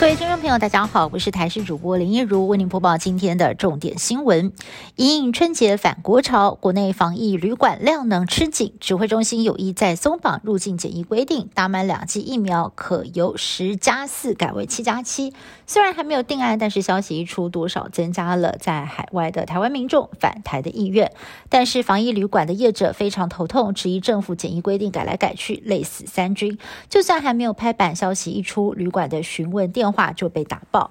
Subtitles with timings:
[0.00, 4.50] 各位听众朋友，大家好，我是台视主播林一如，为您播报今天的重点新闻。
[4.96, 15.34] 迎春节返国潮，国内防疫旅馆量能吃紧，指挥中心有意在松绑入境检疫规定，打满两剂疫苗可由十加四改为七加七。
[15.66, 21.12] 虽然还没有定案，但是消息一出，多少增加了在海外的台湾民众返台的意愿。
[21.50, 26.58] 但是防疫旅馆的业者非常头痛，质疑政府检疫规定改来改去，累死三军。
[26.88, 30.90] 就算还没有拍板，消息一出，旅馆的询问电话就被打爆。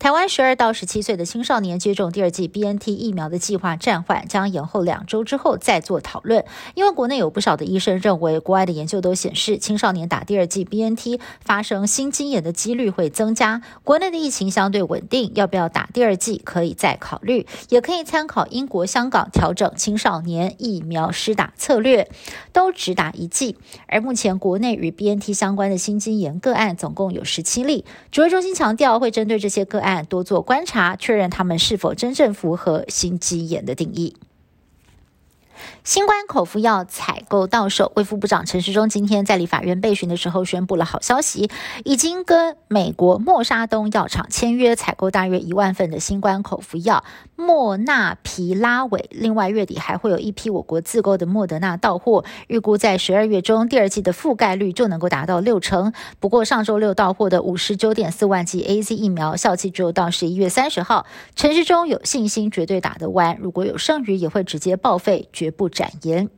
[0.00, 6.46] 台湾十二到十七岁的青少年接种第二剂 BNT 疫苗的计划暂缓，将延后两周之后再做讨论。
[6.74, 13.60] 因为国内有不少的医生认为，国外的研究都显示，青少年打第二剂 BNT 发生心肌炎的几率会增加。
[13.84, 22.10] 国内的疫情相对稳定，要不要打第二剂可以再考虑，也可以参考英国、香港调整青少年疫苗施打策略，
[22.54, 23.58] 都只打一剂。
[23.86, 29.89] 而目前国内与 BNT 相关的心肌炎个案总共有十七例，指挥中心强调会针对这些个案。
[29.92, 34.14] 但多做观察，确认他们是否真正符合心肌炎的定义。
[35.84, 41.50] 新冠口服药采购到手，卫副部长陈时中今天在立法院备询的时候宣布了好消息，
[41.84, 47.04] 已经跟美国默沙东药厂签约采购大约一万份的新冠口服药
[47.36, 49.08] 莫纳皮拉韦。
[49.10, 55.92] 另外，月底还会有一批我国自购的莫德纳到货，预估在十二月中第二季的覆盖率就能够达到六成。
[56.18, 65.70] 不过，上周六到货的五十九点四万剂 A Z 疫苗效期只有到十一月三十号，陈时中有信心绝对打得完，如果有剩余也会直接报废，绝不。
[65.70, 66.28] 展言，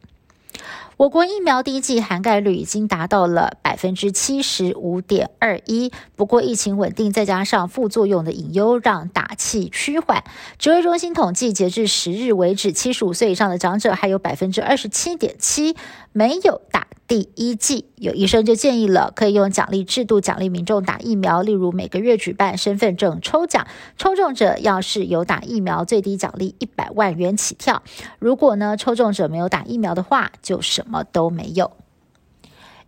[0.98, 5.90] 我国疫苗第一剂涵盖率已经达到了百分之七十五点二一。
[6.14, 10.22] 不过疫情稳定，再加上副作用的隐忧，让打气趋缓。
[10.58, 15.74] 指挥中心统计，截至十日为止，七十五岁以上的长者还有百分之二十七点七
[16.12, 16.81] 没有打。
[17.12, 23.66] 第一季有医生就建议了，可以用奖励制度奖励民众打疫苗，例如每个月举办身份证抽奖，
[23.98, 27.82] 抽中者要是有打疫苗，最低奖励一百万元起跳。
[28.18, 31.72] 如果呢抽中者没有打疫苗的话，就什么都没有。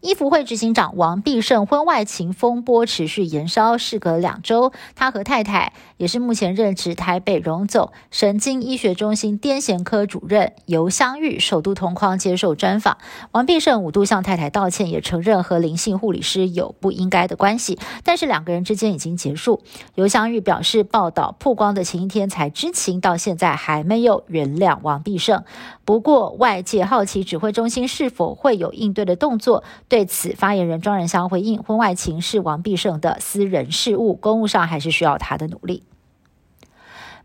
[0.04, 12.98] 衣服会执行长王必胜婚外情风波持续延烧，事隔两周，他和太太也是目前任职台北荣总神经医学中心癫痫科主任尤香玉首度同框接受专访。
[13.32, 19.62] 王必胜五度向太太道歉，也承认和灵性护理师有不应该的关系，但是两个人之间已经结束。
[19.94, 25.42] 尤香玉表示，报道曝光的前一天才知情，到现在还没有原谅王必胜。
[25.86, 29.64] 不过外界好奇指挥中心是否会有应对的动作。
[29.94, 35.84] 对此，发言人庄仁祥回应：“婚外情是王必胜的私人事务，公务上还是需要他的努力。”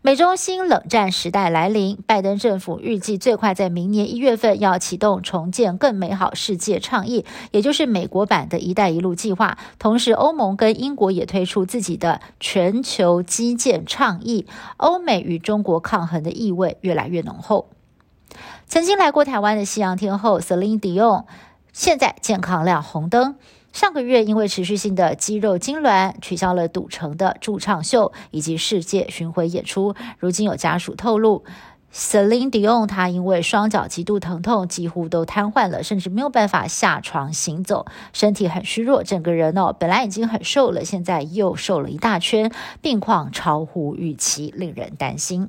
[0.02, 9.58] 美中新冷战时代来临，拜登政府预计最快在明年一月份要启动重建更美好世界倡议，也就是美国版的一带一路计划。
[9.80, 14.46] 同时，欧盟跟英国也推出自己的全球基建倡议。
[14.76, 17.68] 欧美与中国抗衡的意味越来越浓厚。
[18.68, 21.24] 曾经来过台湾的西洋天后 Celine Dion。
[21.72, 23.36] 现在健康亮红灯。
[23.72, 29.94] 上个月因为持续性的肌肉痉挛，取消了赌城的驻唱秀以及世界巡回演出。
[30.18, 31.44] 如今有家属透露
[31.94, 42.50] ，Celine Dion 她因为双脚极度疼痛，几乎都瘫痪了，甚至没有办法下床行走，身体很虚弱，整个人哦本来已经很瘦了，现在又瘦了一大圈，
[42.82, 45.48] 病况超乎预期，令人担心。